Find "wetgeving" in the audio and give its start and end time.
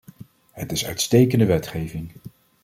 1.45-2.11